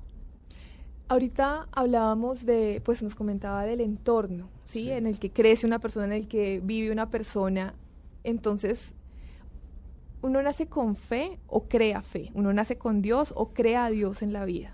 Ahorita 1.10 1.68
hablábamos 1.72 2.46
de, 2.46 2.82
pues 2.86 3.04
nos 3.04 3.16
comentaba 3.16 3.64
del 3.66 3.82
entorno, 3.82 4.50
¿sí? 4.66 4.92
En 4.92 5.06
el 5.06 5.20
que 5.20 5.32
crece 5.32 5.66
una 5.66 5.80
persona, 5.80 6.06
en 6.06 6.12
el 6.14 6.28
que 6.28 6.62
vive 6.64 6.92
una 6.92 7.10
persona 7.10 7.74
entonces, 8.24 8.94
uno 10.22 10.42
nace 10.42 10.68
con 10.68 10.96
fe 10.96 11.40
o 11.48 11.68
crea 11.68 12.02
fe. 12.02 12.32
Uno 12.34 12.54
nace 12.54 12.78
con 12.78 13.02
Dios 13.02 13.34
o 13.36 13.54
crea 13.54 13.86
a 13.86 13.90
Dios 13.90 14.22
en 14.22 14.34
la 14.34 14.46
vida. 14.46 14.74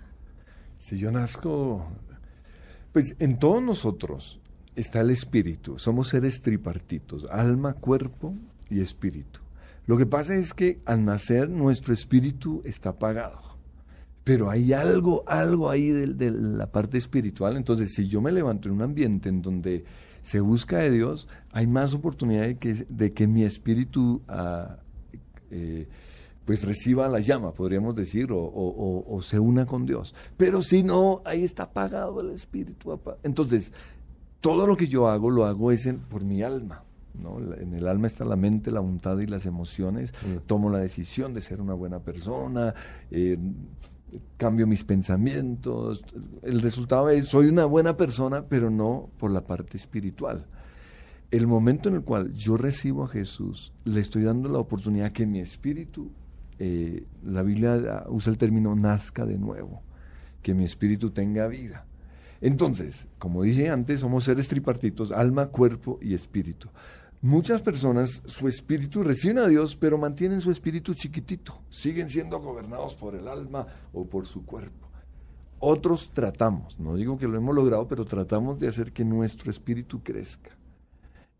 Si 0.78 0.98
yo 0.98 1.10
nazco, 1.10 1.86
pues 2.92 3.14
en 3.18 3.38
todos 3.38 3.62
nosotros 3.62 4.40
está 4.74 5.00
el 5.00 5.10
espíritu. 5.10 5.78
Somos 5.78 6.08
seres 6.08 6.42
tripartitos, 6.42 7.26
alma, 7.30 7.74
cuerpo 7.74 8.34
y 8.68 8.80
espíritu. 8.80 9.40
Lo 9.86 9.96
que 9.96 10.06
pasa 10.06 10.34
es 10.34 10.52
que 10.52 10.80
al 10.84 11.04
nacer 11.04 11.48
nuestro 11.48 11.94
espíritu 11.94 12.60
está 12.64 12.90
apagado. 12.90 13.40
Pero 14.24 14.50
hay 14.50 14.72
algo, 14.72 15.22
algo 15.28 15.70
ahí 15.70 15.90
de, 15.90 16.08
de 16.08 16.32
la 16.32 16.66
parte 16.66 16.98
espiritual. 16.98 17.56
Entonces, 17.56 17.94
si 17.94 18.08
yo 18.08 18.20
me 18.20 18.32
levanto 18.32 18.68
en 18.68 18.74
un 18.74 18.82
ambiente 18.82 19.28
en 19.28 19.40
donde 19.40 19.84
se 20.26 20.40
busca 20.40 20.78
de 20.78 20.90
Dios, 20.90 21.28
hay 21.52 21.68
más 21.68 21.94
oportunidad 21.94 22.42
de 22.42 22.56
que, 22.56 22.74
de 22.74 23.12
que 23.12 23.28
mi 23.28 23.44
espíritu 23.44 24.22
ah, 24.26 24.78
eh, 25.52 25.86
pues 26.44 26.64
reciba 26.64 27.08
la 27.08 27.20
llama, 27.20 27.52
podríamos 27.52 27.94
decir, 27.94 28.30
o, 28.32 29.20
se 29.22 29.38
una 29.38 29.66
con 29.66 29.86
Dios. 29.86 30.16
Pero 30.36 30.62
si 30.62 30.82
no, 30.82 31.22
ahí 31.24 31.44
está 31.44 31.64
apagado 31.64 32.20
el 32.22 32.30
espíritu. 32.30 32.98
Entonces, 33.22 33.72
todo 34.40 34.66
lo 34.66 34.76
que 34.76 34.88
yo 34.88 35.06
hago, 35.06 35.30
lo 35.30 35.44
hago 35.44 35.70
es 35.70 35.88
por 36.08 36.24
mi 36.24 36.42
alma. 36.42 36.82
¿no? 37.14 37.38
En 37.38 37.74
el 37.74 37.86
alma 37.86 38.08
está 38.08 38.24
la 38.24 38.36
mente, 38.36 38.72
la 38.72 38.80
voluntad 38.80 39.16
y 39.20 39.26
las 39.28 39.46
emociones. 39.46 40.12
Mm. 40.12 40.38
Tomo 40.46 40.70
la 40.70 40.78
decisión 40.78 41.34
de 41.34 41.40
ser 41.40 41.60
una 41.60 41.74
buena 41.74 42.00
persona, 42.00 42.74
eh, 43.12 43.38
cambio 44.36 44.66
mis 44.66 44.84
pensamientos. 44.84 46.04
El 46.42 46.60
resultado 46.60 47.08
es, 47.10 47.26
soy 47.26 47.46
una 47.46 47.64
buena 47.64 47.96
persona, 47.96 48.44
pero 48.48 48.70
no 48.70 49.10
por 49.18 49.30
la 49.30 49.44
parte 49.44 49.76
espiritual. 49.76 50.46
El 51.30 51.46
momento 51.46 51.88
en 51.88 51.96
el 51.96 52.02
cual 52.02 52.32
yo 52.32 52.56
recibo 52.56 53.04
a 53.04 53.08
Jesús, 53.08 53.72
le 53.84 54.00
estoy 54.00 54.22
dando 54.22 54.48
la 54.48 54.58
oportunidad 54.58 55.12
que 55.12 55.26
mi 55.26 55.40
espíritu, 55.40 56.10
eh, 56.58 57.04
la 57.24 57.42
Biblia 57.42 58.04
usa 58.08 58.30
el 58.30 58.38
término 58.38 58.74
nazca 58.76 59.26
de 59.26 59.36
nuevo, 59.36 59.82
que 60.42 60.54
mi 60.54 60.64
espíritu 60.64 61.10
tenga 61.10 61.48
vida. 61.48 61.84
Entonces, 62.40 63.08
como 63.18 63.42
dije 63.42 63.70
antes, 63.70 64.00
somos 64.00 64.24
seres 64.24 64.48
tripartitos, 64.48 65.10
alma, 65.10 65.48
cuerpo 65.48 65.98
y 66.00 66.14
espíritu. 66.14 66.68
Muchas 67.26 67.60
personas, 67.60 68.22
su 68.26 68.46
espíritu 68.46 69.02
reciben 69.02 69.38
a 69.38 69.48
Dios, 69.48 69.74
pero 69.74 69.98
mantienen 69.98 70.40
su 70.40 70.52
espíritu 70.52 70.94
chiquitito, 70.94 71.60
siguen 71.70 72.08
siendo 72.08 72.38
gobernados 72.38 72.94
por 72.94 73.16
el 73.16 73.26
alma 73.26 73.66
o 73.92 74.06
por 74.06 74.26
su 74.26 74.46
cuerpo. 74.46 74.86
Otros 75.58 76.12
tratamos, 76.14 76.78
no 76.78 76.94
digo 76.94 77.18
que 77.18 77.26
lo 77.26 77.36
hemos 77.36 77.52
logrado, 77.52 77.88
pero 77.88 78.04
tratamos 78.04 78.60
de 78.60 78.68
hacer 78.68 78.92
que 78.92 79.04
nuestro 79.04 79.50
espíritu 79.50 80.04
crezca. 80.04 80.56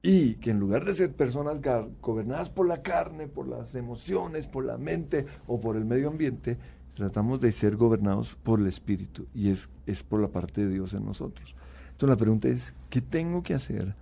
Y 0.02 0.35
que 0.35 0.50
en 0.50 0.59
lugar 0.59 0.85
de 0.85 0.93
ser 0.93 1.14
personas 1.14 1.61
gobernadas 2.02 2.50
por 2.50 2.66
la 2.66 2.83
carne, 2.83 3.28
por 3.28 3.47
las 3.47 3.76
emociones, 3.76 4.49
por 4.49 4.64
la 4.64 4.78
mente 4.78 5.25
o 5.47 5.61
por 5.61 5.76
el 5.76 5.85
medio 5.85 6.09
ambiente, 6.09 6.59
tratamos 6.97 7.40
de 7.40 7.52
ser 7.52 7.76
gobernados 7.76 8.35
por 8.43 8.59
el 8.59 8.66
espíritu 8.66 9.28
y 9.33 9.50
es, 9.50 9.71
es 9.87 10.02
por 10.02 10.21
la 10.21 10.33
parte 10.33 10.62
de 10.62 10.73
Dios 10.73 10.95
en 10.95 11.05
nosotros. 11.05 11.55
Entonces 11.93 12.09
la 12.09 12.16
pregunta 12.16 12.49
es, 12.49 12.75
¿qué 12.90 13.00
tengo 13.00 13.45
que 13.45 13.55
hacer? 13.55 13.95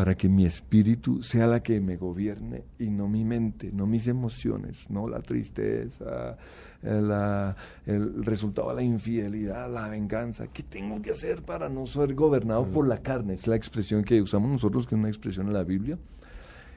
Para 0.00 0.14
que 0.14 0.30
mi 0.30 0.46
espíritu 0.46 1.22
sea 1.22 1.46
la 1.46 1.62
que 1.62 1.78
me 1.78 1.98
gobierne 1.98 2.64
y 2.78 2.88
no 2.88 3.06
mi 3.06 3.22
mente, 3.22 3.70
no 3.70 3.86
mis 3.86 4.06
emociones, 4.06 4.88
no 4.88 5.06
la 5.06 5.20
tristeza, 5.20 6.38
eh, 6.82 7.54
el 7.84 8.24
resultado 8.24 8.70
de 8.70 8.76
la 8.76 8.82
infidelidad, 8.82 9.70
la 9.70 9.88
venganza. 9.88 10.46
¿Qué 10.46 10.62
tengo 10.62 11.02
que 11.02 11.10
hacer 11.10 11.42
para 11.42 11.68
no 11.68 11.84
ser 11.84 12.14
gobernado 12.14 12.64
por 12.64 12.88
la 12.88 13.02
carne? 13.02 13.34
Es 13.34 13.46
la 13.46 13.56
expresión 13.56 14.02
que 14.02 14.22
usamos 14.22 14.50
nosotros, 14.50 14.86
que 14.86 14.94
es 14.94 14.98
una 14.98 15.10
expresión 15.10 15.48
en 15.48 15.52
la 15.52 15.64
Biblia. 15.64 15.98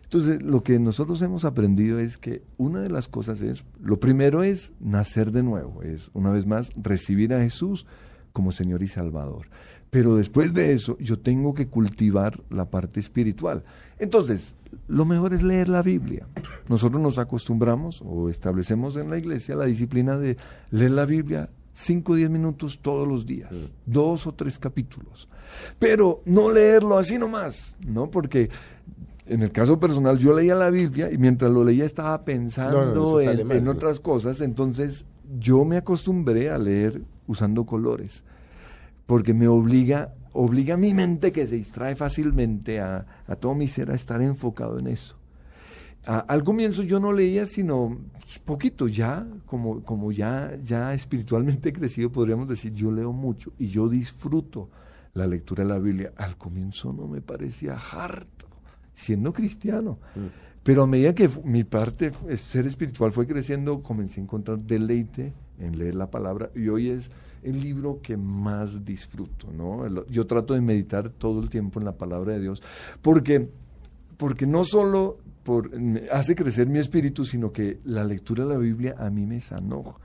Entonces, 0.04 0.44
lo 0.44 0.62
que 0.62 0.78
nosotros 0.78 1.22
hemos 1.22 1.46
aprendido 1.46 2.00
es 2.00 2.18
que 2.18 2.42
una 2.58 2.82
de 2.82 2.90
las 2.90 3.08
cosas 3.08 3.42
es, 3.42 3.64
lo 3.82 4.02
primero 4.02 4.44
es 4.44 4.74
nacer 4.82 5.32
de 5.32 5.44
nuevo, 5.44 5.82
es 5.82 6.12
una 6.14 6.30
vez 6.30 6.46
más 6.46 6.72
recibir 6.76 7.34
a 7.34 7.42
Jesús 7.42 7.86
como 8.34 8.52
Señor 8.52 8.84
y 8.84 8.88
Salvador. 8.88 9.48
Pero 9.90 10.16
después 10.16 10.54
de 10.54 10.74
eso, 10.74 10.98
yo 10.98 11.20
tengo 11.20 11.54
que 11.54 11.68
cultivar 11.68 12.42
la 12.50 12.66
parte 12.66 13.00
espiritual. 13.00 13.64
Entonces, 14.00 14.56
lo 14.88 15.06
mejor 15.06 15.34
es 15.34 15.44
leer 15.44 15.70
la 15.70 15.84
Biblia. 15.84 16.28
Nosotros 16.68 17.00
nos 17.00 17.20
acostumbramos 17.20 18.02
o 18.04 18.30
establecemos 18.30 18.98
en 18.98 19.10
la 19.10 19.20
iglesia 19.20 19.56
la 19.56 19.66
disciplina 19.66 20.18
de 20.18 20.38
leer 20.72 20.92
la 20.92 21.06
Biblia 21.06 21.50
5 21.76 22.12
o 22.12 22.16
10 22.16 22.30
minutos 22.30 22.80
todos 22.82 23.08
los 23.08 23.26
días, 23.26 23.74
dos 23.86 24.28
o 24.28 24.34
tres 24.34 24.60
capítulos. 24.60 25.28
Pero 25.80 26.22
no 26.26 26.52
leerlo 26.52 26.98
así 26.98 27.18
nomás, 27.18 27.76
¿no? 27.86 28.10
Porque 28.10 28.50
en 29.26 29.44
el 29.44 29.52
caso 29.52 29.80
personal 29.80 30.18
yo 30.18 30.34
leía 30.34 30.56
la 30.56 30.70
Biblia 30.70 31.12
y 31.12 31.18
mientras 31.18 31.52
lo 31.52 31.64
leía 31.64 31.86
estaba 31.86 32.26
pensando 32.26 33.20
en 33.22 33.68
otras 33.68 34.00
cosas, 34.00 34.42
entonces 34.42 35.06
yo 35.40 35.66
me 35.66 35.78
acostumbré 35.78 36.50
a 36.50 36.58
leer 36.58 37.02
usando 37.28 37.66
colores 37.66 38.24
porque 39.06 39.34
me 39.34 39.48
obliga, 39.48 40.14
obliga 40.34 40.76
a 40.76 40.78
mi 40.78 40.94
mente 40.94 41.32
que 41.32 41.48
se 41.48 41.56
distrae 41.56 41.96
fácilmente 41.96 42.80
a, 42.80 43.06
a 43.28 43.36
todo 43.36 43.54
mi 43.54 43.68
ser 43.68 43.92
a 43.92 43.96
estar 43.96 44.22
enfocado 44.22 44.80
en 44.80 44.88
eso. 44.88 45.16
al 46.06 46.44
comienzo 46.44 46.84
yo 46.84 47.00
no 47.00 47.12
leía 47.12 47.46
sino 47.46 47.98
poquito, 48.46 48.88
ya 48.88 49.28
como, 49.46 49.84
como 49.84 50.12
ya, 50.12 50.58
ya 50.62 50.94
espiritualmente 50.94 51.74
crecido 51.78 52.12
podríamos 52.12 52.48
decir, 52.48 52.74
yo 52.74 52.92
leo 52.92 53.12
mucho 53.12 53.54
y 53.58 53.68
yo 53.68 53.90
disfruto 53.90 54.70
la 55.14 55.28
lectura 55.28 55.64
de 55.64 55.70
la 55.70 55.80
Biblia. 55.80 56.14
Al 56.18 56.38
comienzo 56.38 56.92
no 56.92 57.08
me 57.08 57.22
parecía 57.22 57.78
harto, 57.78 58.48
siendo 58.94 59.32
cristiano. 59.32 60.00
Mm. 60.16 60.42
Pero 60.64 60.84
a 60.84 60.88
medida 60.88 61.14
que 61.14 61.30
mi 61.44 61.66
parte, 61.66 62.14
ser 62.38 62.66
espiritual 62.66 63.12
fue 63.12 63.28
creciendo, 63.28 63.84
comencé 63.84 64.22
a 64.22 64.24
encontrar 64.24 64.60
deleite 64.60 65.34
en 65.60 65.78
leer 65.78 65.96
la 65.96 66.10
palabra 66.10 66.50
y 66.56 66.68
hoy 66.68 66.90
es 66.90 67.12
el 67.44 67.62
libro 67.62 68.00
que 68.02 68.18
más 68.18 68.86
disfruto, 68.86 69.48
¿no? 69.52 69.86
Yo 70.08 70.26
trato 70.26 70.54
de 70.54 70.62
meditar 70.62 71.10
todo 71.10 71.42
el 71.42 71.50
tiempo 71.50 71.80
en 71.80 71.86
la 71.86 71.94
palabra 71.94 72.34
de 72.34 72.40
Dios, 72.40 72.62
porque, 73.02 73.50
porque 74.18 74.48
no 74.48 74.64
solo 74.64 75.18
por, 75.44 75.72
hace 76.12 76.36
crecer 76.36 76.68
mi 76.68 76.80
espíritu, 76.80 77.26
sino 77.26 77.52
que 77.52 77.80
la 77.84 78.04
lectura 78.04 78.46
de 78.46 78.54
la 78.54 78.60
Biblia 78.60 78.96
a 78.98 79.10
mí 79.10 79.26
me 79.26 79.42
sanó. 79.42 80.00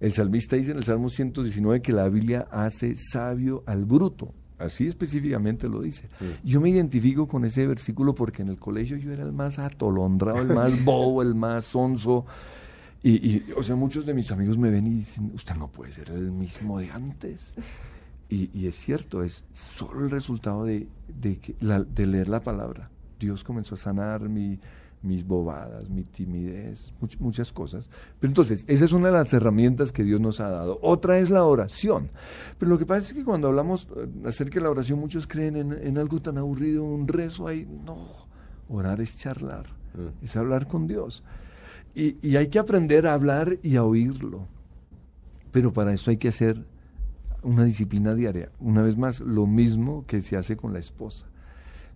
El 0.00 0.12
salmista 0.12 0.56
dice 0.56 0.70
en 0.70 0.78
el 0.78 0.84
Salmo 0.84 1.08
119 1.08 1.82
que 1.82 1.92
la 1.92 2.08
Biblia 2.08 2.46
hace 2.50 2.94
sabio 2.96 3.62
al 3.66 3.84
bruto. 3.84 4.32
Así 4.58 4.88
específicamente 4.88 5.68
lo 5.68 5.80
dice. 5.80 6.08
Yo 6.42 6.60
me 6.60 6.70
identifico 6.70 7.28
con 7.28 7.44
ese 7.44 7.66
versículo 7.66 8.14
porque 8.14 8.42
en 8.42 8.48
el 8.48 8.58
colegio 8.58 8.96
yo 8.96 9.12
era 9.12 9.22
el 9.22 9.32
más 9.32 9.58
atolondrado, 9.58 10.40
el 10.40 10.48
más 10.48 10.84
bobo, 10.84 11.22
el 11.22 11.34
más 11.34 11.66
sonso. 11.66 12.26
Y, 13.02 13.44
o 13.56 13.62
sea, 13.62 13.76
muchos 13.76 14.04
de 14.06 14.14
mis 14.14 14.30
amigos 14.32 14.58
me 14.58 14.70
ven 14.70 14.86
y 14.86 14.90
dicen, 14.90 15.30
usted 15.34 15.54
no 15.54 15.68
puede 15.68 15.92
ser 15.92 16.10
el 16.10 16.32
mismo 16.32 16.78
de 16.78 16.90
antes. 16.90 17.54
Y, 18.28 18.66
es 18.66 18.74
cierto, 18.74 19.22
es 19.22 19.44
solo 19.52 20.04
el 20.04 20.10
resultado 20.10 20.64
de, 20.64 20.86
de, 21.08 22.06
leer 22.06 22.28
la 22.28 22.40
palabra. 22.40 22.90
Dios 23.18 23.42
comenzó 23.42 23.76
a 23.76 23.78
sanar 23.78 24.28
mi, 24.28 24.58
mis 25.02 25.24
bobadas, 25.26 25.88
mi 25.88 26.02
timidez, 26.02 26.92
muchas 27.20 27.52
cosas. 27.52 27.88
Pero 28.18 28.30
entonces, 28.30 28.64
esa 28.66 28.84
es 28.84 28.92
una 28.92 29.06
de 29.06 29.14
las 29.14 29.32
herramientas 29.32 29.92
que 29.92 30.04
Dios 30.04 30.20
nos 30.20 30.40
ha 30.40 30.50
dado. 30.50 30.78
Otra 30.82 31.18
es 31.18 31.30
la 31.30 31.44
oración. 31.44 32.10
Pero 32.58 32.68
lo 32.70 32.78
que 32.78 32.84
pasa 32.84 33.06
es 33.06 33.12
que 33.14 33.24
cuando 33.24 33.48
hablamos 33.48 33.88
eh, 33.96 34.08
acerca 34.26 34.56
de 34.56 34.64
la 34.64 34.70
oración, 34.70 34.98
muchos 34.98 35.26
creen 35.26 35.56
en, 35.56 35.72
en 35.72 35.98
algo 35.98 36.20
tan 36.20 36.36
aburrido, 36.36 36.84
un 36.84 37.08
rezo 37.08 37.46
ahí. 37.46 37.64
No, 37.64 38.08
orar 38.68 39.00
es 39.00 39.16
charlar, 39.16 39.66
mm. 39.94 40.24
es 40.24 40.36
hablar 40.36 40.68
con 40.68 40.86
Dios. 40.86 41.22
Y, 41.98 42.36
hay 42.36 42.48
que 42.48 42.58
aprender 42.58 43.06
a 43.06 43.14
hablar 43.14 43.58
y 43.62 43.76
a 43.76 43.84
oírlo. 43.84 44.46
Pero 45.50 45.72
para 45.72 45.92
eso 45.92 46.10
hay 46.10 46.16
que 46.16 46.28
hacer 46.28 46.64
una 47.42 47.64
disciplina 47.64 48.14
diaria. 48.14 48.50
Una 48.60 48.82
vez 48.82 48.96
más, 48.96 49.20
lo 49.20 49.46
mismo 49.46 50.04
que 50.06 50.22
se 50.22 50.36
hace 50.36 50.56
con 50.56 50.72
la 50.72 50.78
esposa. 50.78 51.26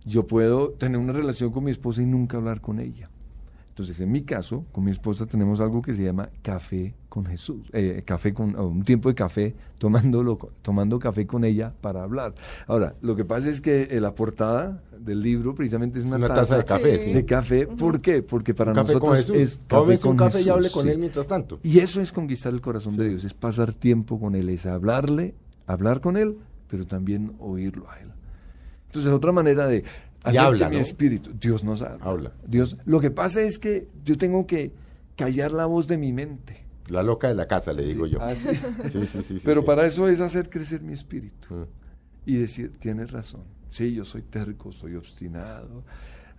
Yo 0.05 0.27
puedo 0.27 0.71
tener 0.71 0.97
una 0.97 1.13
relación 1.13 1.51
con 1.51 1.63
mi 1.63 1.71
esposa 1.71 2.01
y 2.01 2.05
nunca 2.05 2.37
hablar 2.37 2.59
con 2.59 2.79
ella. 2.79 3.09
Entonces, 3.73 3.99
en 4.01 4.11
mi 4.11 4.21
caso, 4.21 4.65
con 4.71 4.83
mi 4.83 4.91
esposa 4.91 5.25
tenemos 5.25 5.59
algo 5.59 5.81
que 5.81 5.95
se 5.95 6.03
llama 6.03 6.29
café 6.43 6.93
con 7.09 7.25
Jesús, 7.25 7.71
eh, 7.73 8.03
café 8.05 8.31
con 8.31 8.55
un 8.55 8.83
tiempo 8.83 9.09
de 9.09 9.15
café, 9.15 9.55
tomándolo, 9.79 10.37
tomando 10.61 10.99
café 10.99 11.25
con 11.25 11.43
ella 11.43 11.73
para 11.81 12.03
hablar. 12.03 12.35
Ahora, 12.67 12.93
lo 13.01 13.15
que 13.15 13.25
pasa 13.25 13.49
es 13.49 13.61
que 13.61 13.87
eh, 13.89 13.99
la 13.99 14.13
portada 14.13 14.83
del 14.99 15.23
libro 15.23 15.55
precisamente 15.55 15.97
es 15.97 16.05
una, 16.05 16.19
taza, 16.27 16.57
de 16.57 16.65
café. 16.65 16.99
Sí. 16.99 17.13
De 17.13 17.25
café, 17.25 17.65
¿por 17.65 17.99
qué? 17.99 18.21
Porque 18.21 18.53
para 18.53 18.75
nosotros 18.75 19.27
es 19.31 19.59
café 19.65 19.97
con 19.97 20.11
un 20.11 20.17
café 20.17 20.41
y 20.43 20.49
hable 20.49 20.69
con 20.69 20.87
él 20.87 20.99
mientras 20.99 21.25
tanto. 21.25 21.57
Y 21.63 21.79
eso 21.79 21.99
es 21.99 22.11
conquistar 22.11 22.53
el 22.53 22.61
corazón 22.61 22.95
de 22.95 23.09
Dios, 23.09 23.23
es 23.23 23.33
pasar 23.33 23.73
tiempo 23.73 24.19
con 24.19 24.35
él, 24.35 24.49
es 24.49 24.67
hablarle, 24.67 25.33
hablar 25.65 25.99
con 25.99 26.15
él, 26.15 26.37
pero 26.67 26.85
también 26.85 27.33
oírlo 27.39 27.89
a 27.89 27.99
él. 27.99 28.11
Entonces, 28.85 29.11
otra 29.11 29.31
manera 29.31 29.67
de 29.67 29.83
y 30.31 30.37
habla, 30.37 30.69
mi 30.69 30.77
espíritu. 30.77 31.31
Dios 31.39 31.63
nos 31.63 31.81
habla. 31.81 32.31
Dios, 32.45 32.77
lo 32.85 32.99
que 32.99 33.11
pasa 33.11 33.41
es 33.41 33.59
que 33.59 33.89
yo 34.03 34.17
tengo 34.17 34.45
que 34.47 34.71
callar 35.15 35.51
la 35.51 35.65
voz 35.65 35.87
de 35.87 35.97
mi 35.97 36.13
mente. 36.13 36.63
La 36.89 37.03
loca 37.03 37.27
de 37.27 37.35
la 37.35 37.47
casa, 37.47 37.71
le 37.73 37.85
digo 37.85 38.07
yo. 38.07 38.19
Ah, 38.21 38.33
Pero 39.43 39.63
para 39.63 39.85
eso 39.85 40.07
es 40.07 40.19
hacer 40.19 40.49
crecer 40.49 40.81
mi 40.81 40.93
espíritu. 40.93 41.53
Mm. 41.53 41.65
Y 42.25 42.37
decir, 42.37 42.77
tienes 42.79 43.11
razón. 43.11 43.43
Sí, 43.69 43.93
yo 43.93 44.05
soy 44.05 44.21
terco, 44.21 44.71
soy 44.71 44.95
obstinado, 44.95 45.83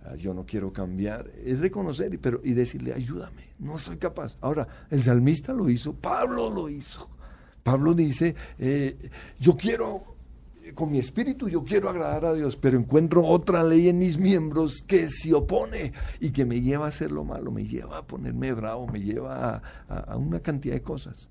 ah, 0.05 0.15
yo 0.15 0.33
no 0.33 0.45
quiero 0.45 0.71
cambiar. 0.71 1.29
Es 1.43 1.59
reconocer 1.59 2.17
pero, 2.19 2.39
y 2.43 2.53
decirle, 2.53 2.93
ayúdame, 2.93 3.49
no 3.59 3.77
soy 3.77 3.97
capaz. 3.97 4.37
Ahora, 4.41 4.67
el 4.89 5.03
salmista 5.03 5.51
lo 5.51 5.69
hizo, 5.69 5.93
Pablo 5.93 6.49
lo 6.49 6.69
hizo. 6.69 7.09
Pablo 7.61 7.93
dice, 7.93 8.35
eh, 8.57 9.09
yo 9.39 9.57
quiero 9.57 10.14
con 10.73 10.91
mi 10.91 10.99
espíritu 10.99 11.47
yo 11.47 11.63
quiero 11.63 11.89
agradar 11.89 12.25
a 12.25 12.33
Dios, 12.33 12.55
pero 12.55 12.77
encuentro 12.77 13.25
otra 13.25 13.63
ley 13.63 13.89
en 13.89 13.99
mis 13.99 14.17
miembros 14.17 14.81
que 14.81 15.09
se 15.09 15.33
opone 15.33 15.93
y 16.19 16.31
que 16.31 16.45
me 16.45 16.61
lleva 16.61 16.85
a 16.85 16.89
hacer 16.89 17.11
lo 17.11 17.23
malo, 17.23 17.51
me 17.51 17.65
lleva 17.65 17.99
a 17.99 18.07
ponerme 18.07 18.53
bravo, 18.53 18.87
me 18.87 18.99
lleva 18.99 19.61
a, 19.87 20.17
una 20.17 20.39
cantidad 20.39 20.73
de 20.73 20.81
cosas. 20.81 21.29